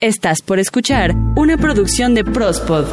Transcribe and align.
Estás 0.00 0.42
por 0.42 0.60
escuchar 0.60 1.12
una 1.34 1.56
producción 1.56 2.14
de 2.14 2.22
Prospod. 2.22 2.84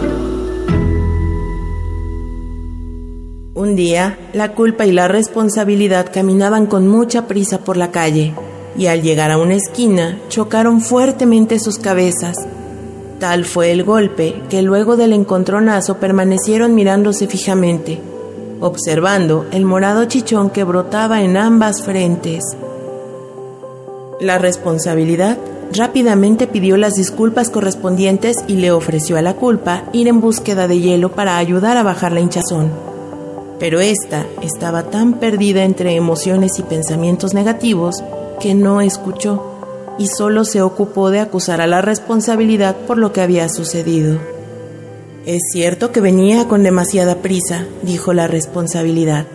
Un 3.53 3.75
día, 3.75 4.17
la 4.33 4.53
culpa 4.53 4.87
y 4.87 4.91
la 4.91 5.07
responsabilidad 5.07 6.11
caminaban 6.11 6.65
con 6.65 6.87
mucha 6.87 7.27
prisa 7.27 7.59
por 7.59 7.77
la 7.77 7.91
calle 7.91 8.33
y 8.75 8.87
al 8.87 9.03
llegar 9.03 9.29
a 9.29 9.37
una 9.37 9.53
esquina 9.53 10.17
chocaron 10.29 10.81
fuertemente 10.81 11.59
sus 11.59 11.77
cabezas. 11.77 12.37
Tal 13.19 13.45
fue 13.45 13.71
el 13.71 13.83
golpe 13.83 14.41
que 14.49 14.63
luego 14.63 14.97
del 14.97 15.13
encontronazo 15.13 15.99
permanecieron 15.99 16.73
mirándose 16.73 17.27
fijamente, 17.27 18.01
observando 18.61 19.45
el 19.51 19.63
morado 19.63 20.05
chichón 20.05 20.49
que 20.49 20.63
brotaba 20.63 21.21
en 21.21 21.37
ambas 21.37 21.83
frentes. 21.83 22.43
La 24.19 24.39
responsabilidad 24.39 25.37
Rápidamente 25.73 26.47
pidió 26.47 26.77
las 26.77 26.93
disculpas 26.93 27.49
correspondientes 27.49 28.37
y 28.47 28.55
le 28.55 28.71
ofreció 28.71 29.17
a 29.17 29.21
la 29.21 29.33
culpa 29.33 29.83
ir 29.93 30.07
en 30.07 30.21
búsqueda 30.21 30.67
de 30.67 30.79
hielo 30.79 31.11
para 31.11 31.37
ayudar 31.37 31.77
a 31.77 31.83
bajar 31.83 32.11
la 32.11 32.19
hinchazón. 32.21 32.71
Pero 33.59 33.79
esta 33.79 34.25
estaba 34.41 34.83
tan 34.83 35.13
perdida 35.13 35.63
entre 35.63 35.95
emociones 35.95 36.59
y 36.59 36.63
pensamientos 36.63 37.33
negativos 37.33 38.03
que 38.39 38.53
no 38.53 38.81
escuchó 38.81 39.51
y 39.97 40.07
solo 40.07 40.43
se 40.45 40.61
ocupó 40.61 41.09
de 41.09 41.19
acusar 41.19 41.61
a 41.61 41.67
la 41.67 41.81
responsabilidad 41.81 42.75
por 42.87 42.97
lo 42.97 43.11
que 43.11 43.21
había 43.21 43.49
sucedido. 43.49 44.19
Es 45.25 45.41
cierto 45.51 45.91
que 45.91 46.01
venía 46.01 46.47
con 46.47 46.63
demasiada 46.63 47.15
prisa, 47.15 47.65
dijo 47.81 48.13
la 48.13 48.27
responsabilidad. 48.27 49.25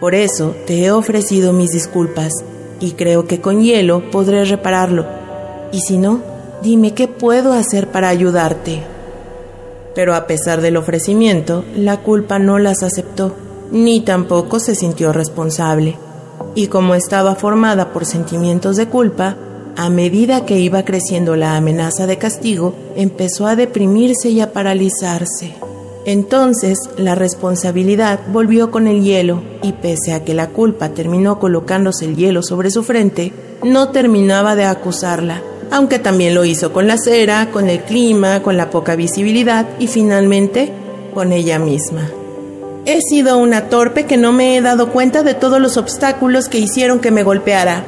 Por 0.00 0.14
eso 0.14 0.54
te 0.66 0.84
he 0.84 0.90
ofrecido 0.90 1.52
mis 1.52 1.70
disculpas 1.70 2.32
y 2.80 2.92
creo 2.92 3.26
que 3.26 3.40
con 3.40 3.62
hielo 3.62 4.10
podré 4.10 4.44
repararlo 4.44 5.25
y 5.76 5.80
si 5.80 5.98
no, 5.98 6.22
dime 6.62 6.94
qué 6.94 7.06
puedo 7.06 7.52
hacer 7.52 7.88
para 7.88 8.08
ayudarte. 8.08 8.82
Pero 9.94 10.14
a 10.14 10.26
pesar 10.26 10.62
del 10.62 10.78
ofrecimiento, 10.78 11.66
la 11.76 11.98
culpa 11.98 12.38
no 12.38 12.58
las 12.58 12.82
aceptó, 12.82 13.34
ni 13.70 14.00
tampoco 14.00 14.58
se 14.58 14.74
sintió 14.74 15.12
responsable. 15.12 15.98
Y 16.54 16.68
como 16.68 16.94
estaba 16.94 17.34
formada 17.34 17.92
por 17.92 18.06
sentimientos 18.06 18.76
de 18.76 18.86
culpa, 18.86 19.36
a 19.76 19.90
medida 19.90 20.46
que 20.46 20.58
iba 20.58 20.82
creciendo 20.86 21.36
la 21.36 21.58
amenaza 21.58 22.06
de 22.06 22.16
castigo, 22.16 22.74
empezó 22.96 23.46
a 23.46 23.54
deprimirse 23.54 24.30
y 24.30 24.40
a 24.40 24.54
paralizarse. 24.54 25.56
Entonces 26.06 26.78
la 26.96 27.14
responsabilidad 27.14 28.20
volvió 28.32 28.70
con 28.70 28.86
el 28.86 29.02
hielo 29.02 29.42
y 29.62 29.72
pese 29.72 30.14
a 30.14 30.24
que 30.24 30.32
la 30.32 30.48
culpa 30.48 30.90
terminó 30.90 31.38
colocándose 31.38 32.06
el 32.06 32.16
hielo 32.16 32.42
sobre 32.42 32.70
su 32.70 32.82
frente, 32.82 33.34
no 33.62 33.90
terminaba 33.90 34.56
de 34.56 34.64
acusarla 34.64 35.42
aunque 35.70 35.98
también 35.98 36.34
lo 36.34 36.44
hizo 36.44 36.72
con 36.72 36.86
la 36.86 36.96
cera, 36.98 37.48
con 37.52 37.68
el 37.68 37.80
clima, 37.80 38.42
con 38.42 38.56
la 38.56 38.70
poca 38.70 38.96
visibilidad 38.96 39.66
y 39.78 39.86
finalmente 39.86 40.72
con 41.14 41.32
ella 41.32 41.58
misma. 41.58 42.10
He 42.84 43.00
sido 43.00 43.38
una 43.38 43.68
torpe 43.68 44.04
que 44.06 44.16
no 44.16 44.32
me 44.32 44.56
he 44.56 44.60
dado 44.60 44.92
cuenta 44.92 45.22
de 45.22 45.34
todos 45.34 45.60
los 45.60 45.76
obstáculos 45.76 46.48
que 46.48 46.58
hicieron 46.58 47.00
que 47.00 47.10
me 47.10 47.24
golpeara, 47.24 47.84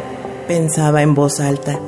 pensaba 0.48 1.02
en 1.02 1.14
voz 1.14 1.38
alta. 1.38 1.78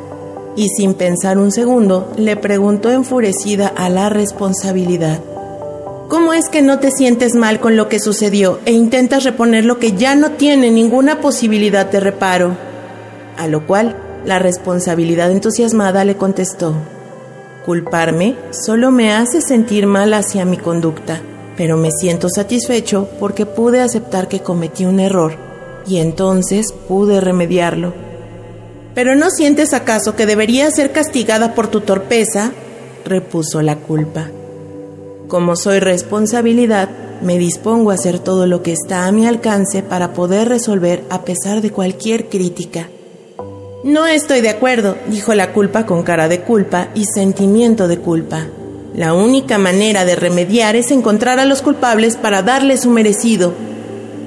Y 0.54 0.68
sin 0.68 0.94
pensar 0.94 1.38
un 1.38 1.50
segundo, 1.50 2.12
le 2.16 2.36
preguntó 2.36 2.90
enfurecida 2.90 3.68
a 3.68 3.88
la 3.88 4.10
responsabilidad. 4.10 5.20
¿Cómo 6.08 6.32
es 6.32 6.48
que 6.48 6.60
no 6.60 6.80
te 6.80 6.90
sientes 6.90 7.34
mal 7.34 7.60
con 7.60 7.76
lo 7.76 7.88
que 7.88 8.00
sucedió 8.00 8.58
e 8.64 8.72
intentas 8.72 9.24
reponer 9.24 9.64
lo 9.64 9.78
que 9.78 9.92
ya 9.92 10.14
no 10.16 10.32
tiene 10.32 10.70
ninguna 10.70 11.20
posibilidad 11.20 11.86
de 11.86 12.00
reparo? 12.00 12.56
A 13.36 13.46
lo 13.46 13.66
cual 13.66 13.96
la 14.24 14.38
responsabilidad 14.38 15.30
entusiasmada 15.30 16.04
le 16.04 16.16
contestó, 16.16 16.74
Culparme 17.64 18.36
solo 18.50 18.90
me 18.90 19.12
hace 19.12 19.42
sentir 19.42 19.86
mal 19.86 20.14
hacia 20.14 20.46
mi 20.46 20.56
conducta, 20.56 21.20
pero 21.56 21.76
me 21.76 21.90
siento 21.90 22.28
satisfecho 22.28 23.08
porque 23.20 23.44
pude 23.44 23.80
aceptar 23.80 24.28
que 24.28 24.40
cometí 24.40 24.86
un 24.86 24.98
error 24.98 25.34
y 25.86 25.98
entonces 25.98 26.72
pude 26.88 27.20
remediarlo. 27.20 27.92
¿Pero 28.94 29.14
no 29.14 29.30
sientes 29.30 29.74
acaso 29.74 30.16
que 30.16 30.26
debería 30.26 30.70
ser 30.70 30.90
castigada 30.92 31.54
por 31.54 31.68
tu 31.68 31.82
torpeza? 31.82 32.52
repuso 33.04 33.62
la 33.62 33.76
culpa. 33.76 34.28
Como 35.28 35.54
soy 35.54 35.80
responsabilidad, 35.80 36.88
me 37.22 37.38
dispongo 37.38 37.90
a 37.90 37.94
hacer 37.94 38.18
todo 38.18 38.46
lo 38.46 38.62
que 38.62 38.72
está 38.72 39.06
a 39.06 39.12
mi 39.12 39.26
alcance 39.26 39.82
para 39.82 40.12
poder 40.12 40.48
resolver 40.48 41.04
a 41.10 41.22
pesar 41.22 41.60
de 41.60 41.70
cualquier 41.70 42.28
crítica. 42.28 42.88
No 43.82 44.06
estoy 44.06 44.42
de 44.42 44.50
acuerdo, 44.50 44.98
dijo 45.08 45.32
la 45.32 45.54
culpa 45.54 45.86
con 45.86 46.02
cara 46.02 46.28
de 46.28 46.42
culpa 46.42 46.88
y 46.94 47.06
sentimiento 47.06 47.88
de 47.88 47.98
culpa. 47.98 48.46
La 48.94 49.14
única 49.14 49.56
manera 49.56 50.04
de 50.04 50.16
remediar 50.16 50.76
es 50.76 50.90
encontrar 50.90 51.38
a 51.38 51.46
los 51.46 51.62
culpables 51.62 52.18
para 52.18 52.42
darles 52.42 52.82
su 52.82 52.90
merecido. 52.90 53.54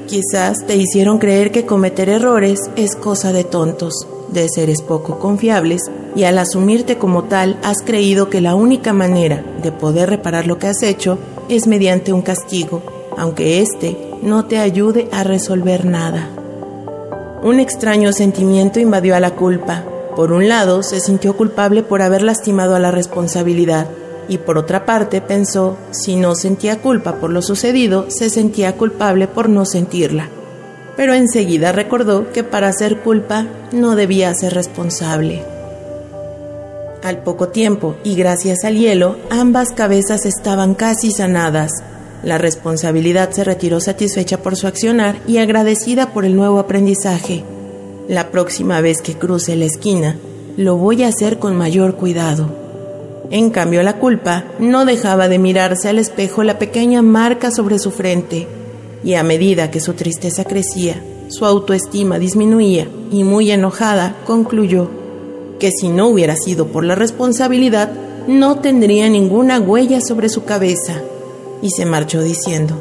Quizás 0.07 0.65
te 0.65 0.75
hicieron 0.75 1.19
creer 1.19 1.51
que 1.51 1.67
cometer 1.67 2.09
errores 2.09 2.61
es 2.75 2.95
cosa 2.95 3.31
de 3.31 3.43
tontos, 3.43 4.07
de 4.29 4.49
seres 4.49 4.81
poco 4.81 5.19
confiables, 5.19 5.83
y 6.15 6.23
al 6.23 6.39
asumirte 6.39 6.97
como 6.97 7.25
tal 7.25 7.59
has 7.61 7.83
creído 7.83 8.31
que 8.31 8.41
la 8.41 8.55
única 8.55 8.91
manera 8.91 9.45
de 9.61 9.71
poder 9.71 10.09
reparar 10.09 10.47
lo 10.47 10.57
que 10.57 10.65
has 10.65 10.81
hecho 10.81 11.19
es 11.47 11.67
mediante 11.67 12.11
un 12.11 12.23
castigo, 12.23 12.81
aunque 13.19 13.61
éste 13.61 13.97
no 14.23 14.45
te 14.45 14.57
ayude 14.57 15.09
a 15.11 15.23
resolver 15.23 15.85
nada. 15.85 16.42
Un 17.43 17.59
extraño 17.59 18.13
sentimiento 18.13 18.79
invadió 18.79 19.17
a 19.17 19.19
la 19.19 19.31
culpa. 19.31 19.83
Por 20.15 20.31
un 20.31 20.47
lado, 20.47 20.81
se 20.81 21.01
sintió 21.01 21.35
culpable 21.35 21.83
por 21.83 22.01
haber 22.01 22.21
lastimado 22.21 22.73
a 22.73 22.79
la 22.79 22.89
responsabilidad, 22.89 23.87
y 24.29 24.37
por 24.37 24.57
otra 24.57 24.85
parte 24.85 25.19
pensó, 25.19 25.77
si 25.91 26.15
no 26.15 26.35
sentía 26.35 26.79
culpa 26.81 27.15
por 27.15 27.31
lo 27.31 27.41
sucedido, 27.41 28.09
se 28.09 28.29
sentía 28.29 28.77
culpable 28.77 29.27
por 29.27 29.49
no 29.49 29.65
sentirla. 29.65 30.29
Pero 30.95 31.13
enseguida 31.13 31.73
recordó 31.73 32.31
que 32.31 32.45
para 32.45 32.69
hacer 32.69 33.01
culpa 33.01 33.45
no 33.73 33.97
debía 33.97 34.33
ser 34.35 34.53
responsable. 34.53 35.43
Al 37.03 37.23
poco 37.23 37.49
tiempo, 37.49 37.97
y 38.05 38.15
gracias 38.15 38.63
al 38.63 38.77
hielo, 38.77 39.17
ambas 39.29 39.71
cabezas 39.71 40.25
estaban 40.25 40.75
casi 40.75 41.11
sanadas, 41.11 41.83
la 42.23 42.37
responsabilidad 42.37 43.31
se 43.31 43.43
retiró 43.43 43.81
satisfecha 43.81 44.41
por 44.41 44.55
su 44.55 44.67
accionar 44.67 45.17
y 45.27 45.37
agradecida 45.37 46.13
por 46.13 46.23
el 46.23 46.35
nuevo 46.35 46.57
aprendizaje. 46.59 47.43
La 48.07 48.31
próxima 48.31 48.79
vez 48.79 49.01
que 49.01 49.15
cruce 49.15 49.55
la 49.55 49.65
esquina, 49.65 50.17
lo 50.55 50.77
voy 50.77 51.03
a 51.03 51.09
hacer 51.09 51.37
con 51.37 51.55
mayor 51.55 51.95
cuidado. 51.95 52.47
En 53.29 53.49
cambio, 53.49 53.83
la 53.83 53.97
culpa 53.97 54.45
no 54.59 54.85
dejaba 54.85 55.27
de 55.27 55.39
mirarse 55.39 55.89
al 55.89 55.99
espejo 55.99 56.43
la 56.43 56.59
pequeña 56.59 57.01
marca 57.01 57.51
sobre 57.51 57.77
su 57.79 57.91
frente, 57.91 58.47
y 59.03 59.15
a 59.15 59.23
medida 59.23 59.69
que 59.69 59.81
su 59.81 59.93
tristeza 59.93 60.45
crecía, 60.45 61.01
su 61.27 61.45
autoestima 61.45 62.19
disminuía 62.19 62.87
y 63.11 63.23
muy 63.23 63.51
enojada 63.51 64.15
concluyó 64.25 64.89
que 65.59 65.71
si 65.71 65.89
no 65.89 66.07
hubiera 66.07 66.35
sido 66.35 66.67
por 66.67 66.85
la 66.85 66.95
responsabilidad, 66.95 67.91
no 68.27 68.59
tendría 68.59 69.09
ninguna 69.09 69.59
huella 69.59 69.99
sobre 69.99 70.29
su 70.29 70.45
cabeza 70.45 71.01
y 71.63 71.71
se 71.71 71.85
marchó 71.85 72.21
diciendo, 72.21 72.77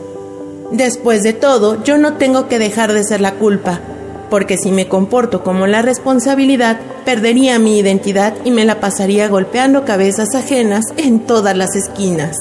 Después 0.72 1.22
de 1.22 1.32
todo, 1.32 1.82
yo 1.84 1.96
no 1.96 2.14
tengo 2.14 2.48
que 2.48 2.58
dejar 2.58 2.92
de 2.92 3.04
ser 3.04 3.20
la 3.20 3.34
culpa, 3.34 3.80
porque 4.28 4.58
si 4.58 4.72
me 4.72 4.88
comporto 4.88 5.44
como 5.44 5.66
la 5.66 5.82
responsabilidad, 5.82 6.80
perdería 7.04 7.58
mi 7.58 7.78
identidad 7.78 8.34
y 8.44 8.50
me 8.50 8.64
la 8.64 8.80
pasaría 8.80 9.28
golpeando 9.28 9.84
cabezas 9.84 10.34
ajenas 10.34 10.84
en 10.96 11.20
todas 11.20 11.56
las 11.56 11.76
esquinas. 11.76 12.36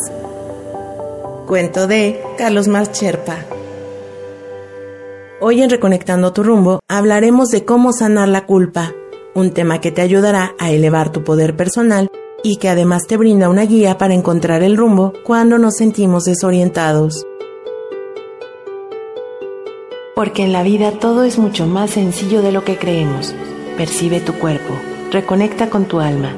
Cuento 1.46 1.88
de 1.88 2.24
Carlos 2.38 2.68
Marcherpa. 2.68 3.38
Hoy 5.42 5.62
en 5.62 5.70
Reconectando 5.70 6.34
tu 6.34 6.44
rumbo 6.44 6.80
hablaremos 6.88 7.50
de 7.50 7.66
cómo 7.66 7.92
sanar 7.92 8.30
la 8.30 8.46
culpa, 8.46 8.94
un 9.36 9.52
tema 9.52 9.82
que 9.82 9.92
te 9.92 10.02
ayudará 10.02 10.56
a 10.58 10.72
elevar 10.72 11.12
tu 11.12 11.24
poder 11.24 11.56
personal 11.56 12.10
y 12.44 12.58
que 12.58 12.70
además 12.70 13.04
te 13.08 13.18
brinda 13.18 13.50
una 13.50 13.66
guía 13.66 13.98
para 13.98 14.14
encontrar 14.14 14.64
el 14.64 14.78
rumbo 14.78 15.14
cuando 15.24 15.58
nos 15.58 15.76
sentimos 15.76 16.24
desorientados. 16.26 17.26
Porque 20.16 20.44
en 20.44 20.54
la 20.54 20.64
vida 20.64 20.92
todo 20.92 21.24
es 21.24 21.38
mucho 21.38 21.66
más 21.66 21.92
sencillo 21.92 22.42
de 22.42 22.52
lo 22.52 22.64
que 22.64 22.78
creemos. 22.78 23.34
Percibe 23.78 24.20
tu 24.20 24.34
cuerpo, 24.34 24.74
reconecta 25.12 25.70
con 25.70 25.86
tu 25.86 26.00
alma, 26.00 26.34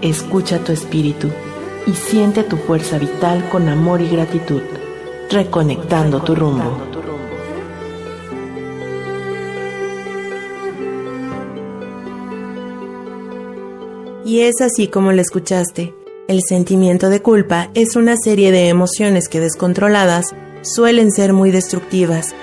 escucha 0.00 0.58
tu 0.58 0.72
espíritu 0.72 1.28
y 1.86 1.92
siente 1.92 2.42
tu 2.42 2.56
fuerza 2.56 2.98
vital 2.98 3.48
con 3.50 3.68
amor 3.68 4.00
y 4.00 4.08
gratitud, 4.08 4.62
reconectando 5.30 6.22
tu 6.22 6.34
rumbo. 6.34 6.95
Y 14.26 14.40
es 14.40 14.60
así 14.60 14.88
como 14.88 15.12
lo 15.12 15.22
escuchaste. 15.22 15.94
El 16.26 16.40
sentimiento 16.42 17.10
de 17.10 17.22
culpa 17.22 17.70
es 17.74 17.94
una 17.94 18.16
serie 18.16 18.50
de 18.50 18.68
emociones 18.68 19.28
que 19.28 19.38
descontroladas 19.38 20.34
suelen 20.62 21.12
ser 21.12 21.32
muy 21.32 21.52
destructivas, 21.52 22.34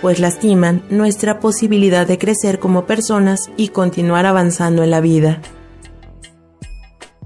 pues 0.00 0.20
lastiman 0.20 0.84
nuestra 0.88 1.40
posibilidad 1.40 2.06
de 2.06 2.16
crecer 2.16 2.60
como 2.60 2.86
personas 2.86 3.50
y 3.56 3.70
continuar 3.70 4.24
avanzando 4.24 4.84
en 4.84 4.92
la 4.92 5.00
vida. 5.00 5.42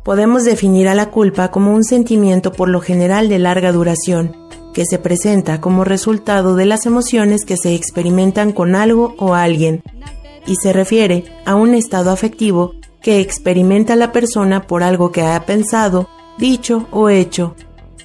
Podemos 0.03 0.45
definir 0.45 0.89
a 0.89 0.95
la 0.95 1.11
culpa 1.11 1.51
como 1.51 1.75
un 1.75 1.85
sentimiento 1.85 2.53
por 2.53 2.71
lo 2.71 2.81
general 2.81 3.29
de 3.29 3.39
larga 3.39 3.71
duración, 3.71 4.35
que 4.73 4.87
se 4.87 4.99
presenta 4.99 5.61
como 5.61 5.85
resultado 5.85 6.57
de 6.57 6.65
las 6.65 6.87
emociones 6.87 7.45
que 7.45 7.59
se 7.59 7.75
experimentan 7.75 8.53
con 8.53 8.77
algo 8.77 9.15
o 9.19 9.35
alguien, 9.35 9.83
y 10.47 10.55
se 10.57 10.73
refiere 10.73 11.25
a 11.45 11.55
un 11.55 11.75
estado 11.75 12.11
afectivo 12.11 12.73
que 13.07 13.21
experimenta 13.21 13.95
la 13.95 14.11
persona 14.11 14.67
por 14.67 14.83
algo 14.83 15.13
que 15.13 15.23
ha 15.23 15.47
pensado, 15.47 16.09
dicho 16.39 16.89
o 16.91 17.09
hecho, 17.09 17.55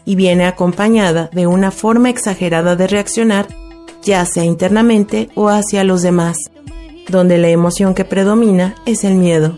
y 0.05 0.15
viene 0.15 0.45
acompañada 0.45 1.27
de 1.33 1.47
una 1.47 1.71
forma 1.71 2.11
exagerada 2.11 2.75
de 2.75 2.85
reaccionar, 2.85 3.47
ya 4.03 4.23
sea 4.25 4.43
internamente 4.43 5.31
o 5.33 5.49
hacia 5.49 5.83
los 5.83 6.03
demás, 6.03 6.37
donde 7.09 7.39
la 7.39 7.49
emoción 7.49 7.95
que 7.95 8.05
predomina 8.05 8.75
es 8.85 9.03
el 9.03 9.15
miedo. 9.15 9.57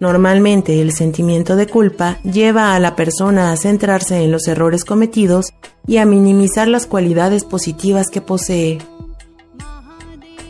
Normalmente 0.00 0.80
el 0.80 0.92
sentimiento 0.92 1.54
de 1.54 1.66
culpa 1.66 2.18
lleva 2.22 2.74
a 2.74 2.78
la 2.78 2.96
persona 2.96 3.52
a 3.52 3.58
centrarse 3.58 4.22
en 4.22 4.32
los 4.32 4.48
errores 4.48 4.86
cometidos 4.86 5.52
y 5.86 5.98
a 5.98 6.06
minimizar 6.06 6.66
las 6.66 6.86
cualidades 6.86 7.44
positivas 7.44 8.08
que 8.08 8.22
posee. 8.22 8.78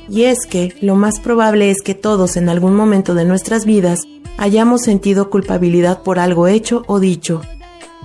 Y 0.09 0.25
es 0.25 0.47
que 0.47 0.75
lo 0.81 0.95
más 0.95 1.21
probable 1.21 1.71
es 1.71 1.83
que 1.83 1.95
todos 1.95 2.37
en 2.37 2.49
algún 2.49 2.75
momento 2.75 3.15
de 3.15 3.25
nuestras 3.25 3.65
vidas 3.65 4.01
hayamos 4.39 4.83
sentido 4.83 5.31
culpabilidad 5.31 6.03
por 6.03 6.19
algo 6.19 6.47
hecho 6.47 6.83
o 6.87 7.01
dicho. 7.01 7.43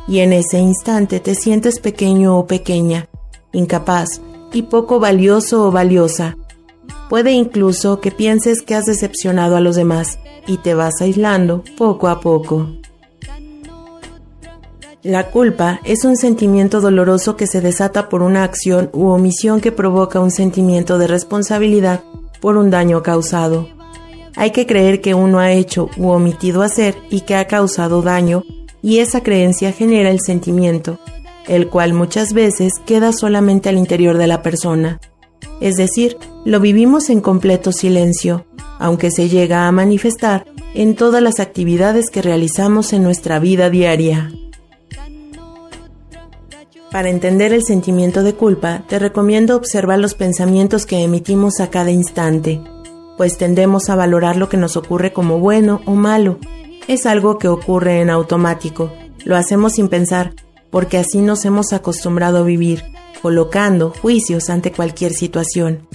Y 0.07 0.19
en 0.19 0.33
ese 0.33 0.59
instante 0.59 1.19
te 1.19 1.35
sientes 1.35 1.79
pequeño 1.79 2.37
o 2.37 2.45
pequeña, 2.45 3.07
incapaz 3.53 4.21
y 4.51 4.63
poco 4.63 4.99
valioso 4.99 5.65
o 5.67 5.71
valiosa. 5.71 6.37
Puede 7.09 7.31
incluso 7.31 8.01
que 8.01 8.11
pienses 8.11 8.61
que 8.61 8.75
has 8.75 8.85
decepcionado 8.85 9.55
a 9.55 9.61
los 9.61 9.75
demás 9.75 10.19
y 10.47 10.57
te 10.57 10.73
vas 10.73 11.01
aislando 11.01 11.63
poco 11.77 12.07
a 12.09 12.19
poco. 12.19 12.67
La 15.03 15.31
culpa 15.31 15.81
es 15.83 16.05
un 16.05 16.15
sentimiento 16.15 16.79
doloroso 16.79 17.35
que 17.35 17.45
se 17.45 17.59
desata 17.59 18.07
por 18.07 18.21
una 18.21 18.45
acción 18.45 18.89
u 18.93 19.07
omisión 19.07 19.59
que 19.59 19.73
provoca 19.73 20.21
un 20.21 20.31
sentimiento 20.31 20.97
de 20.97 21.07
responsabilidad 21.07 22.05
por 22.39 22.55
un 22.55 22.69
daño 22.69 23.03
causado. 23.03 23.67
Hay 24.37 24.51
que 24.51 24.65
creer 24.65 25.01
que 25.01 25.13
uno 25.13 25.39
ha 25.39 25.51
hecho 25.51 25.89
u 25.97 26.07
omitido 26.07 26.61
hacer 26.61 26.95
y 27.09 27.21
que 27.21 27.35
ha 27.35 27.47
causado 27.47 28.01
daño 28.01 28.45
y 28.81 28.99
esa 28.99 29.21
creencia 29.21 29.73
genera 29.73 30.09
el 30.09 30.21
sentimiento, 30.21 30.99
el 31.47 31.67
cual 31.67 31.93
muchas 31.93 32.31
veces 32.31 32.71
queda 32.85 33.11
solamente 33.11 33.67
al 33.67 33.77
interior 33.77 34.17
de 34.17 34.27
la 34.27 34.41
persona. 34.41 35.01
Es 35.59 35.75
decir, 35.75 36.17
lo 36.45 36.61
vivimos 36.61 37.09
en 37.09 37.19
completo 37.19 37.73
silencio, 37.73 38.45
aunque 38.79 39.11
se 39.11 39.27
llega 39.27 39.67
a 39.67 39.71
manifestar 39.73 40.45
en 40.73 40.95
todas 40.95 41.21
las 41.21 41.41
actividades 41.41 42.09
que 42.09 42.21
realizamos 42.21 42.93
en 42.93 43.03
nuestra 43.03 43.39
vida 43.39 43.69
diaria. 43.69 44.31
Para 46.93 47.09
entender 47.09 47.53
el 47.53 47.63
sentimiento 47.63 48.21
de 48.21 48.35
culpa, 48.35 48.83
te 48.87 48.99
recomiendo 48.99 49.55
observar 49.55 49.97
los 49.97 50.13
pensamientos 50.13 50.85
que 50.85 51.01
emitimos 51.01 51.59
a 51.59 51.71
cada 51.71 51.89
instante, 51.89 52.61
pues 53.17 53.35
tendemos 53.35 53.89
a 53.89 53.95
valorar 53.95 54.37
lo 54.37 54.47
que 54.47 54.57
nos 54.57 54.77
ocurre 54.77 55.11
como 55.11 55.39
bueno 55.39 55.81
o 55.87 55.95
malo. 55.95 56.37
Es 56.87 57.07
algo 57.07 57.39
que 57.39 57.47
ocurre 57.47 57.99
en 57.99 58.11
automático, 58.11 58.93
lo 59.25 59.35
hacemos 59.35 59.73
sin 59.73 59.89
pensar, 59.89 60.35
porque 60.69 60.99
así 60.99 61.21
nos 61.21 61.45
hemos 61.45 61.73
acostumbrado 61.73 62.37
a 62.37 62.43
vivir, 62.43 62.83
colocando 63.23 63.89
juicios 63.99 64.51
ante 64.51 64.71
cualquier 64.71 65.13
situación. 65.13 65.87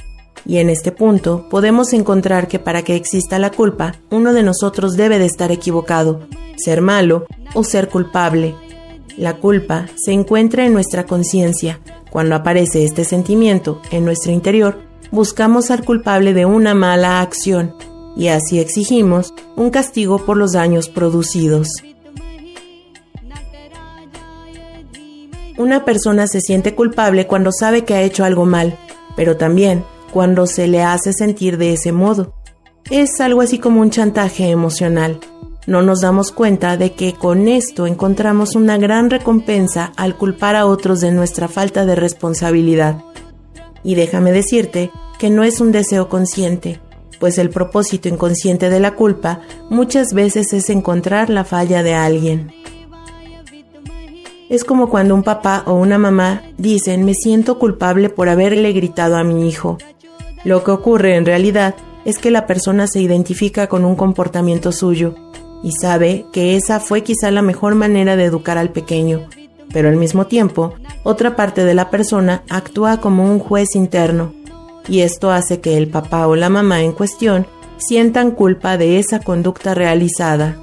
Y 0.45 0.57
en 0.59 0.69
este 0.69 0.91
punto 0.91 1.47
podemos 1.49 1.93
encontrar 1.93 2.49
que 2.49 2.59
para 2.59 2.83
que 2.83 2.97
exista 2.97 3.39
la 3.39 3.53
culpa, 3.53 3.95
uno 4.11 4.33
de 4.33 4.43
nosotros 4.43 4.97
debe 4.97 5.21
de 5.21 5.27
estar 5.27 5.53
equivocado, 5.53 6.27
ser 6.57 6.81
malo 6.81 7.27
o 7.55 7.63
ser 7.63 7.89
culpable. 7.89 8.57
La 9.19 9.39
culpa 9.39 9.87
se 9.97 10.13
encuentra 10.13 10.65
en 10.65 10.73
nuestra 10.73 11.05
conciencia. 11.05 11.81
Cuando 12.09 12.37
aparece 12.37 12.85
este 12.85 13.05
sentimiento 13.05 13.83
en 13.91 14.05
nuestro 14.05 14.31
interior, 14.31 14.79
buscamos 15.11 15.73
al 15.73 15.85
culpable 15.85 16.35
de 16.35 16.45
una 16.45 16.73
mala 16.73 17.21
acción 17.21 17.75
y 18.17 18.29
así 18.29 18.61
exigimos 18.61 19.35
un 19.57 19.71
castigo 19.71 20.25
por 20.25 20.37
los 20.37 20.53
daños 20.53 20.89
producidos. 20.89 21.67
Una 25.57 25.85
persona 25.85 26.29
se 26.29 26.41
siente 26.41 26.77
culpable 26.77 27.27
cuando 27.27 27.51
sabe 27.51 27.85
que 27.85 27.95
ha 27.95 28.03
hecho 28.03 28.25
algo 28.25 28.47
mal, 28.47 28.79
pero 29.17 29.37
también 29.37 29.85
cuando 30.13 30.47
se 30.47 30.69
le 30.69 30.83
hace 30.85 31.13
sentir 31.13 31.59
de 31.59 31.73
ese 31.73 31.91
modo. 31.91 32.35
Es 32.89 33.21
algo 33.21 33.41
así 33.41 33.59
como 33.59 33.81
un 33.81 33.91
chantaje 33.91 34.49
emocional. 34.49 35.19
No 35.69 35.83
nos 35.83 36.01
damos 36.01 36.33
cuenta 36.33 36.79
de 36.79 36.95
que 36.95 37.13
con 37.13 37.47
esto 37.47 37.87
encontramos 37.87 38.55
una 38.55 38.79
gran 38.79 39.11
recompensa 39.11 39.93
al 39.97 40.17
culpar 40.17 40.57
a 40.57 40.65
otros 40.65 41.01
de 41.01 41.13
nuestra 41.13 41.47
falta 41.47 41.85
de 41.85 41.95
responsabilidad. 41.95 43.05
Y 43.85 43.95
déjame 43.95 44.33
decirte 44.33 44.91
que 45.19 45.29
no 45.29 45.45
es 45.45 45.61
un 45.61 45.71
deseo 45.71 46.09
consciente, 46.09 46.81
pues 47.21 47.37
el 47.37 47.51
propósito 47.51 48.09
inconsciente 48.09 48.71
de 48.71 48.81
la 48.81 48.95
culpa 48.95 49.43
muchas 49.69 50.15
veces 50.15 50.55
es 50.55 50.71
encontrar 50.71 51.29
la 51.29 51.45
falla 51.45 51.83
de 51.83 51.93
alguien. 51.93 52.51
Es 54.49 54.65
como 54.65 54.89
cuando 54.89 55.15
un 55.15 55.23
papá 55.23 55.65
o 55.67 55.75
una 55.75 55.99
mamá 55.99 56.45
dicen 56.57 57.05
me 57.05 57.13
siento 57.13 57.59
culpable 57.59 58.09
por 58.09 58.31
haberle 58.31 58.73
gritado 58.73 59.19
a 59.19 59.23
mi 59.23 59.47
hijo. 59.47 59.77
Lo 60.45 60.65
que 60.65 60.71
ocurre 60.71 61.17
en 61.17 61.27
realidad 61.27 61.75
es 62.07 62.17
que 62.19 62.31
la 62.31 62.47
persona 62.47 62.87
se 62.87 63.03
identifica 63.03 63.67
con 63.67 63.85
un 63.85 63.97
comportamiento 63.97 64.73
suyo 64.73 65.28
y 65.63 65.73
sabe 65.73 66.27
que 66.33 66.57
esa 66.57 66.81
fue 66.81 67.03
quizá 67.03 67.31
la 67.31 67.43
mejor 67.43 67.75
manera 67.75 68.17
de 68.17 68.25
educar 68.25 68.59
al 68.59 68.71
pequeño, 68.71 69.27
pero 69.73 69.89
al 69.89 69.97
mismo 69.97 70.27
tiempo, 70.27 70.75
otra 71.03 71.37
parte 71.37 71.65
de 71.65 71.75
la 71.75 71.91
persona 71.91 72.43
actúa 72.49 72.99
como 72.99 73.25
un 73.25 73.39
juez 73.39 73.75
interno, 73.75 74.33
y 74.89 75.01
esto 75.01 75.31
hace 75.31 75.61
que 75.61 75.77
el 75.77 75.89
papá 75.89 76.27
o 76.27 76.37
la 76.37 76.49
mamá 76.49 76.83
en 76.83 76.93
cuestión 76.93 77.47
sientan 77.77 78.31
culpa 78.31 78.77
de 78.77 78.99
esa 78.99 79.21
conducta 79.21 79.75
realizada. 79.75 80.57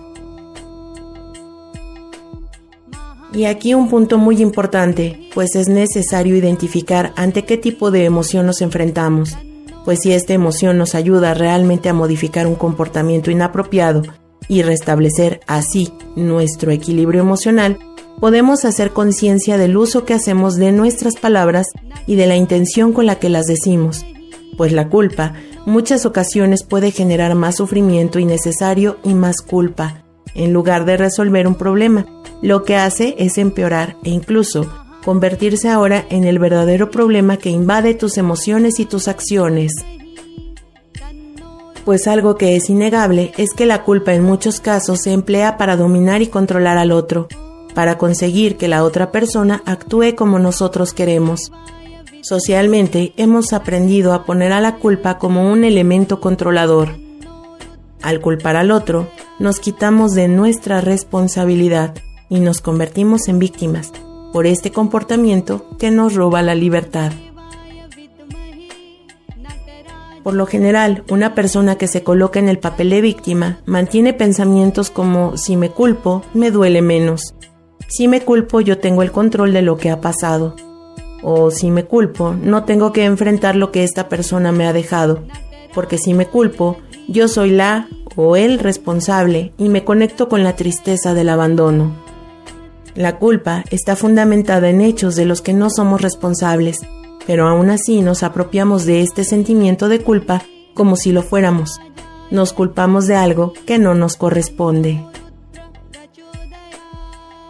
Y 3.34 3.46
aquí 3.46 3.74
un 3.74 3.90
punto 3.90 4.18
muy 4.18 4.42
importante, 4.42 5.30
pues 5.34 5.56
es 5.56 5.68
necesario 5.68 6.38
identificar 6.38 7.12
ante 7.18 7.44
qué 7.44 7.58
tipo 7.58 7.92
de 7.92 8.06
emoción 8.06 8.46
nos 8.46 8.62
enfrentamos, 8.62 9.38
pues 9.84 10.00
si 10.02 10.14
esta 10.14 10.34
emoción 10.34 10.78
nos 10.78 10.96
ayuda 10.96 11.34
realmente 11.34 11.90
a 11.90 11.94
modificar 11.94 12.48
un 12.48 12.56
comportamiento 12.56 13.32
inapropiado 13.32 14.04
y 14.48 14.62
restablecer 14.62 15.42
así 15.48 15.92
nuestro 16.16 16.72
equilibrio 16.72 17.22
emocional, 17.22 17.80
podemos 18.20 18.66
hacer 18.66 18.92
conciencia 18.92 19.58
del 19.58 19.78
uso 19.78 20.06
que 20.06 20.14
hacemos 20.14 20.56
de 20.56 20.72
nuestras 20.72 21.16
palabras 21.16 21.68
y 22.08 22.16
de 22.16 22.28
la 22.28 22.36
intención 22.36 22.94
con 22.94 23.06
la 23.06 23.20
que 23.20 23.30
las 23.30 23.46
decimos, 23.46 24.06
pues 24.58 24.72
la 24.72 24.90
culpa 24.90 25.34
muchas 25.66 26.06
ocasiones 26.06 26.64
puede 26.64 26.92
generar 26.92 27.36
más 27.36 27.58
sufrimiento 27.58 28.20
innecesario 28.20 28.98
y 29.04 29.14
más 29.14 29.42
culpa, 29.42 30.04
en 30.34 30.54
lugar 30.54 30.86
de 30.86 30.98
resolver 30.98 31.48
un 31.48 31.56
problema 31.56 32.06
lo 32.42 32.64
que 32.64 32.76
hace 32.76 33.16
es 33.18 33.38
empeorar 33.38 33.98
e 34.04 34.10
incluso 34.12 34.72
convertirse 35.04 35.70
ahora 35.70 36.06
en 36.10 36.26
el 36.26 36.40
verdadero 36.40 36.92
problema 36.92 37.38
que 37.38 37.50
invade 37.50 37.94
tus 37.94 38.18
emociones 38.18 38.80
y 38.80 38.86
tus 38.86 39.08
acciones. 39.08 39.74
Pues 41.86 42.08
algo 42.08 42.36
que 42.36 42.56
es 42.56 42.72
innegable 42.72 43.32
es 43.38 43.54
que 43.54 43.68
la 43.68 43.84
culpa 43.84 44.16
en 44.16 44.24
muchos 44.24 44.60
casos 44.60 45.02
se 45.02 45.14
emplea 45.14 45.56
para 45.56 45.78
dominar 45.78 46.24
y 46.24 46.28
controlar 46.28 46.80
al 46.80 46.92
otro, 46.92 47.28
para 47.76 48.00
conseguir 48.00 48.58
que 48.58 48.68
la 48.68 48.84
otra 48.84 49.12
persona 49.12 49.62
actúe 49.68 50.16
como 50.16 50.40
nosotros 50.40 50.94
queremos. 50.94 51.52
Socialmente 52.24 53.14
hemos 53.18 53.54
aprendido 53.54 54.14
a 54.14 54.26
poner 54.26 54.52
a 54.52 54.62
la 54.62 54.78
culpa 54.78 55.20
como 55.20 55.52
un 55.52 55.64
elemento 55.64 56.20
controlador. 56.20 56.96
Al 58.02 58.20
culpar 58.20 58.56
al 58.56 58.72
otro, 58.72 59.08
nos 59.38 59.60
quitamos 59.60 60.14
de 60.14 60.28
nuestra 60.28 60.82
responsabilidad 60.82 61.94
y 62.30 62.40
nos 62.40 62.62
convertimos 62.62 63.28
en 63.28 63.38
víctimas 63.38 63.92
por 64.34 64.48
este 64.48 64.72
comportamiento 64.72 65.68
que 65.78 65.92
nos 65.92 66.16
roba 66.16 66.42
la 66.42 66.56
libertad. 66.56 67.12
Por 70.26 70.34
lo 70.34 70.48
general, 70.48 71.04
una 71.12 71.36
persona 71.36 71.76
que 71.76 71.86
se 71.86 72.02
coloca 72.02 72.40
en 72.40 72.50
el 72.50 72.58
papel 72.58 72.90
de 72.90 73.00
víctima 73.00 73.60
mantiene 73.68 74.12
pensamientos 74.12 74.90
como 74.90 75.38
si 75.38 75.56
me 75.56 75.70
culpo, 75.70 76.24
me 76.34 76.50
duele 76.50 76.82
menos. 76.82 77.36
Si 77.90 78.08
me 78.08 78.22
culpo, 78.22 78.60
yo 78.60 78.80
tengo 78.80 79.04
el 79.04 79.12
control 79.12 79.54
de 79.54 79.62
lo 79.62 79.78
que 79.78 79.92
ha 79.92 80.02
pasado. 80.02 80.56
O 81.22 81.52
si 81.52 81.70
me 81.70 81.86
culpo, 81.86 82.34
no 82.34 82.64
tengo 82.64 82.92
que 82.92 83.06
enfrentar 83.06 83.56
lo 83.56 83.72
que 83.72 83.84
esta 83.84 84.10
persona 84.10 84.52
me 84.52 84.66
ha 84.66 84.74
dejado. 84.74 85.26
Porque 85.76 86.00
si 86.00 86.16
me 86.16 86.26
culpo, 86.26 86.78
yo 87.08 87.28
soy 87.28 87.52
la 87.52 87.88
o 88.16 88.36
el 88.36 88.58
responsable 88.58 89.54
y 89.60 89.70
me 89.70 89.84
conecto 89.84 90.28
con 90.28 90.44
la 90.44 90.56
tristeza 90.56 91.14
del 91.14 91.30
abandono. 91.30 91.96
La 92.96 93.20
culpa 93.20 93.64
está 93.70 93.96
fundamentada 93.96 94.72
en 94.72 94.82
hechos 94.82 95.16
de 95.16 95.26
los 95.26 95.44
que 95.44 95.54
no 95.54 95.70
somos 95.70 96.02
responsables, 96.02 96.80
pero 97.28 97.48
aún 97.48 97.70
así 97.70 98.02
nos 98.02 98.24
apropiamos 98.24 98.86
de 98.86 99.02
este 99.02 99.24
sentimiento 99.24 99.90
de 99.90 100.02
culpa 100.02 100.44
como 100.74 100.96
si 100.96 101.12
lo 101.12 101.24
fuéramos. 101.24 101.80
Nos 102.32 102.54
culpamos 102.54 103.08
de 103.08 103.16
algo 103.16 103.54
que 103.66 103.78
no 103.80 103.96
nos 103.96 104.18
corresponde. 104.18 105.04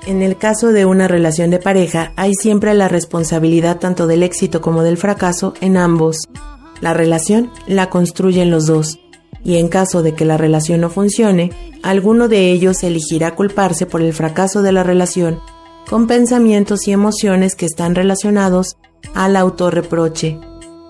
En 0.06 0.22
el 0.22 0.38
caso 0.38 0.72
de 0.72 0.86
una 0.86 1.08
relación 1.08 1.50
de 1.50 1.58
pareja, 1.58 2.14
hay 2.16 2.34
siempre 2.36 2.74
la 2.76 2.88
responsabilidad 2.88 3.80
tanto 3.80 4.06
del 4.06 4.22
éxito 4.22 4.62
como 4.62 4.84
del 4.84 4.98
fracaso 4.98 5.56
en 5.62 5.78
ambos. 5.78 6.28
La 6.80 6.94
relación 6.94 7.52
la 7.66 7.90
construyen 7.90 8.52
los 8.52 8.68
dos, 8.68 9.00
y 9.44 9.58
en 9.58 9.68
caso 9.68 10.04
de 10.04 10.14
que 10.14 10.26
la 10.26 10.38
relación 10.38 10.82
no 10.82 10.90
funcione, 10.92 11.52
alguno 11.82 12.28
de 12.28 12.52
ellos 12.52 12.84
elegirá 12.84 13.34
culparse 13.34 13.88
por 13.88 14.02
el 14.02 14.14
fracaso 14.14 14.62
de 14.62 14.72
la 14.72 14.84
relación 14.84 15.40
con 15.90 16.08
pensamientos 16.08 16.88
y 16.88 16.92
emociones 16.92 17.56
que 17.56 17.66
están 17.66 17.96
relacionados 17.96 18.78
al 19.14 19.36
autorreproche, 19.36 20.40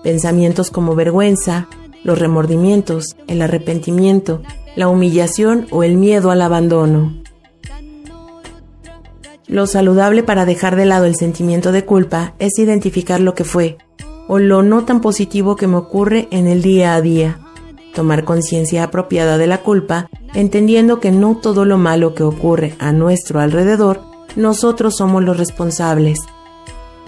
pensamientos 0.02 0.70
como 0.70 0.94
vergüenza, 0.94 1.68
los 2.04 2.18
remordimientos, 2.18 3.16
el 3.26 3.42
arrepentimiento, 3.42 4.42
la 4.76 4.88
humillación 4.88 5.66
o 5.70 5.82
el 5.82 5.96
miedo 5.96 6.30
al 6.30 6.42
abandono. 6.42 7.14
Lo 9.48 9.66
saludable 9.66 10.22
para 10.22 10.44
dejar 10.44 10.76
de 10.76 10.86
lado 10.86 11.04
el 11.04 11.16
sentimiento 11.16 11.72
de 11.72 11.84
culpa 11.84 12.34
es 12.38 12.58
identificar 12.58 13.20
lo 13.20 13.34
que 13.34 13.44
fue 13.44 13.78
o 14.28 14.38
lo 14.38 14.62
no 14.62 14.84
tan 14.84 15.00
positivo 15.00 15.56
que 15.56 15.66
me 15.66 15.76
ocurre 15.76 16.28
en 16.30 16.46
el 16.46 16.62
día 16.62 16.94
a 16.94 17.00
día. 17.00 17.38
Tomar 17.94 18.24
conciencia 18.24 18.84
apropiada 18.84 19.38
de 19.38 19.46
la 19.46 19.62
culpa, 19.62 20.08
entendiendo 20.34 21.00
que 21.00 21.12
no 21.12 21.36
todo 21.36 21.64
lo 21.64 21.78
malo 21.78 22.14
que 22.14 22.22
ocurre 22.22 22.74
a 22.78 22.92
nuestro 22.92 23.40
alrededor, 23.40 24.02
nosotros 24.34 24.96
somos 24.96 25.24
los 25.24 25.36
responsables. 25.36 26.18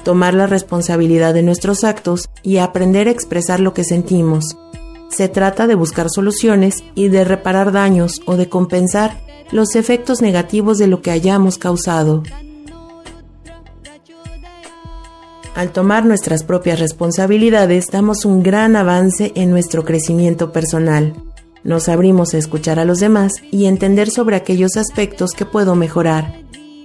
Tomar 0.08 0.32
la 0.32 0.46
responsabilidad 0.46 1.34
de 1.34 1.42
nuestros 1.42 1.84
actos 1.84 2.30
y 2.42 2.56
aprender 2.56 3.08
a 3.08 3.10
expresar 3.10 3.60
lo 3.60 3.74
que 3.74 3.84
sentimos. 3.84 4.56
Se 5.10 5.28
trata 5.28 5.66
de 5.66 5.74
buscar 5.74 6.08
soluciones 6.08 6.82
y 6.94 7.08
de 7.08 7.24
reparar 7.24 7.72
daños 7.72 8.22
o 8.24 8.38
de 8.38 8.48
compensar 8.48 9.20
los 9.52 9.76
efectos 9.76 10.22
negativos 10.22 10.78
de 10.78 10.86
lo 10.86 11.02
que 11.02 11.10
hayamos 11.10 11.58
causado. 11.58 12.22
Al 15.54 15.72
tomar 15.72 16.06
nuestras 16.06 16.42
propias 16.42 16.80
responsabilidades 16.80 17.88
damos 17.90 18.24
un 18.24 18.42
gran 18.42 18.76
avance 18.76 19.32
en 19.34 19.50
nuestro 19.50 19.84
crecimiento 19.84 20.52
personal. 20.52 21.12
Nos 21.64 21.90
abrimos 21.90 22.32
a 22.32 22.38
escuchar 22.38 22.78
a 22.78 22.86
los 22.86 22.98
demás 22.98 23.42
y 23.50 23.66
entender 23.66 24.08
sobre 24.08 24.36
aquellos 24.36 24.78
aspectos 24.78 25.32
que 25.32 25.44
puedo 25.44 25.74
mejorar, 25.74 26.40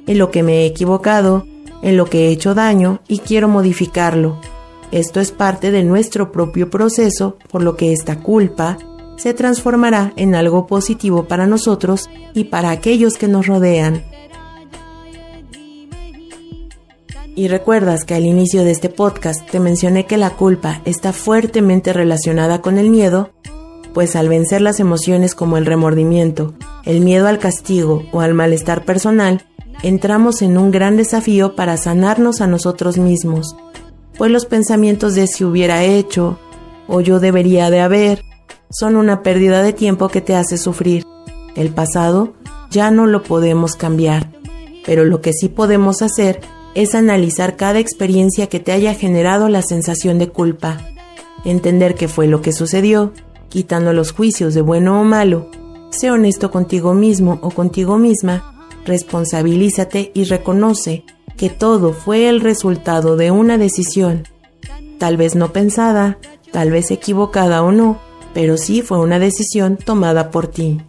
en 0.07 0.17
lo 0.17 0.29
que 0.29 0.43
me 0.43 0.63
he 0.63 0.65
equivocado, 0.65 1.45
en 1.83 1.97
lo 1.97 2.05
que 2.05 2.27
he 2.27 2.31
hecho 2.31 2.55
daño 2.55 3.01
y 3.07 3.19
quiero 3.19 3.47
modificarlo. 3.47 4.39
Esto 4.91 5.19
es 5.19 5.31
parte 5.31 5.69
de 5.69 5.83
nuestro 5.83 6.31
propio 6.31 6.69
proceso, 6.69 7.37
por 7.51 7.61
lo 7.61 7.75
que 7.75 7.93
esta 7.93 8.19
culpa 8.19 8.77
se 9.17 9.33
transformará 9.33 10.13
en 10.15 10.33
algo 10.33 10.65
positivo 10.65 11.25
para 11.25 11.45
nosotros 11.45 12.09
y 12.33 12.45
para 12.45 12.71
aquellos 12.71 13.17
que 13.17 13.27
nos 13.27 13.45
rodean. 13.45 14.03
Y 17.35 17.47
recuerdas 17.47 18.05
que 18.05 18.13
al 18.13 18.25
inicio 18.25 18.63
de 18.63 18.71
este 18.71 18.89
podcast 18.89 19.49
te 19.49 19.59
mencioné 19.59 20.05
que 20.05 20.17
la 20.17 20.29
culpa 20.29 20.81
está 20.85 21.13
fuertemente 21.13 21.91
relacionada 21.91 22.61
con 22.61 22.77
el 22.77 22.91
miedo, 22.91 23.31
pues 23.93 24.15
al 24.15 24.29
vencer 24.29 24.61
las 24.61 24.79
emociones 24.79 25.33
como 25.33 25.57
el 25.57 25.65
remordimiento, 25.65 26.53
el 26.85 27.01
miedo 27.01 27.27
al 27.27 27.39
castigo 27.39 28.03
o 28.11 28.21
al 28.21 28.35
malestar 28.35 28.85
personal, 28.85 29.45
entramos 29.83 30.41
en 30.41 30.57
un 30.57 30.71
gran 30.71 30.97
desafío 30.97 31.55
para 31.55 31.77
sanarnos 31.77 32.41
a 32.41 32.47
nosotros 32.47 32.97
mismos, 32.97 33.55
pues 34.17 34.31
los 34.31 34.45
pensamientos 34.45 35.13
de 35.13 35.27
si 35.27 35.43
hubiera 35.43 35.83
hecho 35.83 36.39
o 36.87 37.01
yo 37.01 37.19
debería 37.19 37.69
de 37.69 37.81
haber 37.81 38.23
son 38.71 38.95
una 38.95 39.21
pérdida 39.21 39.61
de 39.61 39.73
tiempo 39.73 40.09
que 40.09 40.21
te 40.21 40.35
hace 40.35 40.57
sufrir. 40.57 41.05
El 41.55 41.69
pasado 41.69 42.33
ya 42.71 42.89
no 42.89 43.05
lo 43.05 43.21
podemos 43.23 43.75
cambiar, 43.75 44.31
pero 44.85 45.05
lo 45.05 45.21
que 45.21 45.33
sí 45.33 45.49
podemos 45.49 46.01
hacer 46.01 46.39
es 46.73 46.95
analizar 46.95 47.55
cada 47.55 47.79
experiencia 47.79 48.47
que 48.47 48.59
te 48.59 48.71
haya 48.71 48.95
generado 48.95 49.47
la 49.49 49.61
sensación 49.61 50.17
de 50.17 50.29
culpa, 50.29 50.79
entender 51.45 51.93
qué 51.93 52.07
fue 52.07 52.25
lo 52.27 52.41
que 52.41 52.51
sucedió, 52.51 53.11
quitando 53.49 53.93
los 53.93 54.11
juicios 54.11 54.55
de 54.55 54.61
bueno 54.61 54.99
o 54.99 55.03
malo, 55.03 55.51
sé 55.91 56.09
honesto 56.09 56.49
contigo 56.49 56.95
mismo 56.95 57.37
o 57.43 57.51
contigo 57.51 57.99
misma, 57.99 58.52
responsabilízate 58.85 60.11
y 60.13 60.25
reconoce 60.25 61.05
que 61.37 61.49
todo 61.49 61.93
fue 61.93 62.29
el 62.29 62.41
resultado 62.41 63.17
de 63.17 63.31
una 63.31 63.57
decisión, 63.57 64.27
tal 64.99 65.17
vez 65.17 65.35
no 65.35 65.51
pensada, 65.51 66.17
tal 66.51 66.71
vez 66.71 66.91
equivocada 66.91 67.63
o 67.63 67.71
no, 67.71 67.99
pero 68.33 68.57
sí 68.57 68.81
fue 68.81 68.99
una 68.99 69.19
decisión 69.19 69.77
tomada 69.77 70.31
por 70.31 70.47
ti. 70.47 70.81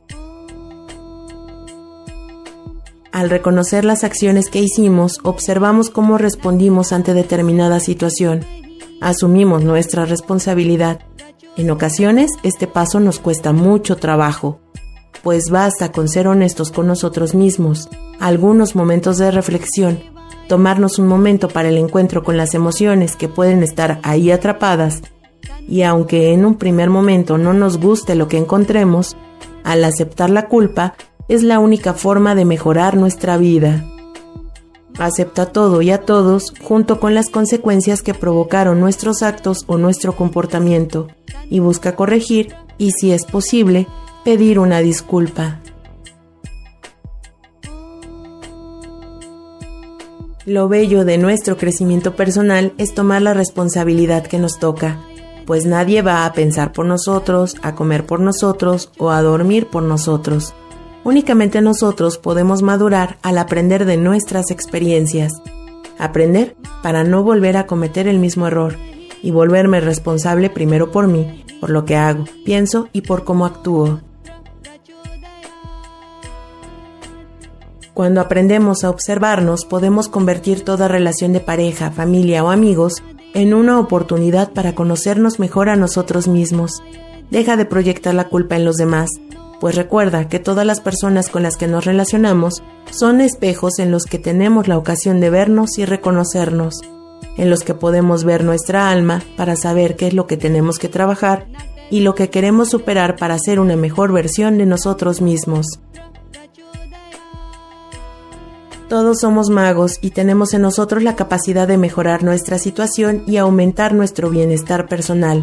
Al 3.13 3.31
reconocer 3.31 3.85
las 3.85 4.03
acciones 4.03 4.49
que 4.49 4.61
hicimos, 4.61 5.21
observamos 5.23 5.89
cómo 5.89 6.19
respondimos 6.19 6.93
ante 6.93 7.15
determinada 7.15 7.79
situación. 7.79 8.45
Asumimos 9.01 9.63
nuestra 9.63 10.05
responsabilidad. 10.05 11.01
En 11.57 11.71
ocasiones, 11.71 12.33
este 12.43 12.67
paso 12.67 12.99
nos 12.99 13.21
cuesta 13.21 13.53
mucho 13.53 13.97
trabajo, 13.97 14.59
pues 15.25 15.51
basta 15.51 15.91
con 15.91 16.09
ser 16.09 16.29
honestos 16.29 16.71
con 16.71 16.87
nosotros 16.87 17.35
mismos, 17.35 17.89
algunos 18.21 18.77
momentos 18.77 19.17
de 19.17 19.31
reflexión, 19.31 19.99
tomarnos 20.49 20.99
un 20.99 21.09
momento 21.09 21.49
para 21.49 21.71
el 21.71 21.79
encuentro 21.79 22.23
con 22.23 22.37
las 22.37 22.55
emociones 22.55 23.17
que 23.17 23.29
pueden 23.29 23.63
estar 23.63 23.99
ahí 24.03 24.31
atrapadas. 24.31 25.03
Y 25.67 25.83
aunque 25.83 26.35
en 26.35 26.45
un 26.45 26.57
primer 26.57 26.91
momento 26.91 27.39
no 27.39 27.55
nos 27.55 27.79
guste 27.79 28.15
lo 28.15 28.29
que 28.29 28.37
encontremos, 28.37 29.17
al 29.65 29.83
aceptar 29.83 30.29
la 30.29 30.47
culpa 30.47 30.95
es 31.27 31.43
la 31.43 31.59
única 31.59 31.95
forma 31.95 32.35
de 32.35 32.45
mejorar 32.45 32.97
nuestra 32.99 33.39
vida. 33.39 33.83
Acepta 34.99 35.47
todo 35.47 35.81
y 35.81 35.91
a 35.91 36.03
todos 36.03 36.53
junto 36.63 37.01
con 37.01 37.15
las 37.15 37.31
consecuencias 37.31 38.03
que 38.03 38.15
provocaron 38.15 38.79
nuestros 38.79 39.23
actos 39.23 39.65
o 39.67 39.79
nuestro 39.79 40.15
comportamiento 40.15 41.09
y 41.49 41.61
busca 41.61 41.97
corregir 41.97 42.55
y 42.77 42.93
si 42.93 43.11
es 43.11 43.25
posible, 43.25 43.89
pedir 44.25 44.59
una 44.59 44.81
disculpa. 44.81 45.61
Lo 50.47 50.69
bello 50.69 51.05
de 51.05 51.19
nuestro 51.19 51.57
crecimiento 51.57 52.17
personal 52.17 52.75
es 52.79 52.95
tomar 52.95 53.23
la 53.23 53.35
responsabilidad 53.35 54.27
que 54.27 54.39
nos 54.39 54.59
toca 54.59 54.99
pues 55.47 55.67
nadie 55.67 56.03
va 56.03 56.25
a 56.25 56.33
pensar 56.33 56.73
por 56.73 56.87
nosotros, 56.87 57.57
a 57.63 57.75
comer 57.75 58.07
por 58.07 58.21
nosotros 58.21 58.91
o 58.99 59.11
a 59.11 59.23
dormir 59.23 59.69
por 59.69 59.83
nosotros. 59.83 60.55
Únicamente 61.05 61.61
nosotros 61.61 62.19
podemos 62.19 62.63
madurar 62.63 63.19
al 63.23 63.39
aprender 63.39 63.85
de 63.85 63.97
nuestras 63.97 64.51
experiencias. 64.51 65.33
Aprender 65.99 66.57
para 66.83 67.05
no 67.05 67.23
volver 67.23 67.57
a 67.57 67.67
cometer 67.67 68.09
el 68.09 68.19
mismo 68.19 68.47
error 68.47 68.77
y 69.23 69.31
volverme 69.31 69.81
responsable 69.81 70.51
primero 70.51 70.91
por 70.91 71.09
mí, 71.09 71.45
por 71.61 71.71
lo 71.71 71.85
que 71.85 71.97
hago, 71.97 72.25
pienso 72.45 72.89
y 72.93 73.03
por 73.03 73.25
cómo 73.25 73.47
actúo. 73.47 74.01
Cuando 77.95 78.21
aprendemos 78.21 78.83
a 78.83 78.91
observarnos, 78.91 79.65
podemos 79.65 80.09
convertir 80.09 80.65
toda 80.65 80.89
relación 80.89 81.33
de 81.33 81.39
pareja, 81.39 81.93
familia 81.93 82.43
o 82.43 82.51
amigos 82.51 82.95
en 83.35 83.55
una 83.55 83.79
oportunidad 83.79 84.53
para 84.53 84.75
conocernos 84.75 85.39
mejor 85.39 85.69
a 85.69 85.77
nosotros 85.77 86.27
mismos. 86.27 86.83
Deja 87.31 87.57
de 87.57 87.67
proyectar 87.67 88.13
la 88.13 88.29
culpa 88.29 88.57
en 88.57 88.65
los 88.65 88.77
demás, 88.77 89.11
pues 89.61 89.77
recuerda 89.77 90.29
que 90.29 90.41
todas 90.41 90.67
las 90.67 90.81
personas 90.81 91.29
con 91.29 91.45
las 91.45 91.57
que 91.57 91.69
nos 91.69 91.85
relacionamos 91.85 92.65
son 92.91 93.21
espejos 93.21 93.79
en 93.79 93.93
los 93.93 94.07
que 94.07 94.19
tenemos 94.19 94.67
la 94.67 94.77
ocasión 94.77 95.21
de 95.21 95.31
vernos 95.31 95.79
y 95.79 95.85
reconocernos, 95.85 96.81
en 97.37 97.49
los 97.49 97.63
que 97.63 97.75
podemos 97.75 98.25
ver 98.25 98.43
nuestra 98.43 98.91
alma 98.91 99.23
para 99.37 99.55
saber 99.55 99.95
qué 99.95 100.09
es 100.09 100.15
lo 100.15 100.27
que 100.27 100.37
tenemos 100.37 100.81
que 100.81 100.89
trabajar 100.89 101.47
y 101.91 102.01
lo 102.01 102.17
que 102.17 102.29
queremos 102.29 102.71
superar 102.71 103.15
para 103.15 103.39
ser 103.39 103.61
una 103.61 103.77
mejor 103.77 104.13
versión 104.13 104.59
de 104.59 104.67
nosotros 104.67 105.21
mismos. 105.21 105.79
Todos 108.95 109.19
somos 109.23 109.51
magos 109.51 109.99
y 110.03 110.11
tenemos 110.11 110.55
en 110.55 110.63
nosotros 110.63 111.03
la 111.03 111.17
capacidad 111.17 111.67
de 111.67 111.79
mejorar 111.79 112.23
nuestra 112.23 112.61
situación 112.61 113.25
y 113.27 113.39
aumentar 113.39 113.93
nuestro 113.93 114.31
bienestar 114.31 114.87
personal. 114.87 115.43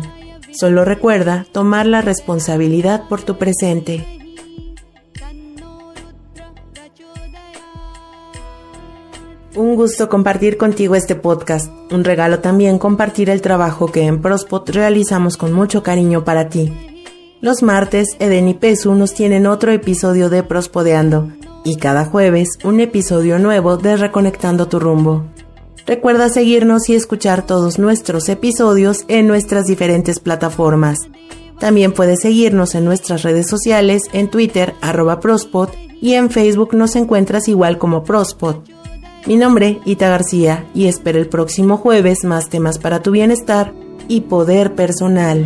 Solo 0.53 0.85
recuerda 0.85 1.45
tomar 1.51 1.85
la 1.85 2.01
responsabilidad 2.01 3.09
por 3.09 3.23
tu 3.23 3.37
presente. 3.37 4.07
Un 9.57 9.75
gusto 9.75 10.07
compartir 10.07 10.55
contigo 10.55 10.95
este 10.95 11.15
podcast. 11.15 11.69
Un 11.91 12.05
regalo 12.05 12.39
también 12.39 12.79
compartir 12.79 13.29
el 13.29 13.41
trabajo 13.41 13.91
que 13.91 14.03
en 14.03 14.21
Prospot 14.21 14.69
realizamos 14.69 15.35
con 15.35 15.51
mucho 15.51 15.83
cariño 15.83 16.23
para 16.23 16.47
ti. 16.47 16.71
Los 17.41 17.63
martes, 17.63 18.15
Eden 18.19 18.47
y 18.47 18.53
Pesu 18.53 18.95
nos 18.95 19.13
tienen 19.13 19.45
otro 19.45 19.73
episodio 19.73 20.29
de 20.29 20.41
Prospodeando 20.41 21.33
y 21.63 21.75
cada 21.75 22.05
jueves 22.05 22.57
un 22.63 22.79
episodio 22.79 23.39
nuevo 23.39 23.77
de 23.77 23.97
Reconectando 23.97 24.67
tu 24.67 24.79
rumbo. 24.79 25.25
Recuerda 25.85 26.29
seguirnos 26.29 26.89
y 26.89 26.95
escuchar 26.95 27.45
todos 27.45 27.79
nuestros 27.79 28.29
episodios 28.29 29.05
en 29.07 29.27
nuestras 29.27 29.65
diferentes 29.65 30.19
plataformas. 30.19 30.99
También 31.59 31.91
puedes 31.91 32.21
seguirnos 32.21 32.75
en 32.75 32.85
nuestras 32.85 33.23
redes 33.23 33.47
sociales, 33.47 34.03
en 34.13 34.29
Twitter, 34.29 34.73
arroba 34.81 35.19
Prospot, 35.19 35.75
y 36.01 36.13
en 36.13 36.29
Facebook 36.29 36.73
nos 36.73 36.95
encuentras 36.95 37.47
igual 37.47 37.77
como 37.77 38.03
Prospot. 38.03 38.67
Mi 39.27 39.35
nombre, 39.37 39.79
Ita 39.85 40.09
García, 40.09 40.65
y 40.73 40.87
espero 40.87 41.19
el 41.19 41.29
próximo 41.29 41.77
jueves 41.77 42.23
más 42.23 42.49
temas 42.49 42.79
para 42.79 43.03
tu 43.03 43.11
bienestar 43.11 43.73
y 44.07 44.21
poder 44.21 44.73
personal. 44.73 45.45